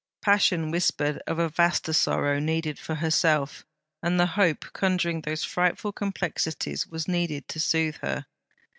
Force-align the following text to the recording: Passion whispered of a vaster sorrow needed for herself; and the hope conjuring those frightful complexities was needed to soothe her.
Passion 0.23 0.71
whispered 0.71 1.21
of 1.27 1.37
a 1.37 1.47
vaster 1.47 1.93
sorrow 1.93 2.39
needed 2.39 2.79
for 2.79 2.95
herself; 2.95 3.67
and 4.01 4.19
the 4.19 4.25
hope 4.25 4.65
conjuring 4.73 5.21
those 5.21 5.43
frightful 5.43 5.91
complexities 5.91 6.87
was 6.87 7.07
needed 7.07 7.47
to 7.49 7.59
soothe 7.59 7.97
her. 7.97 8.25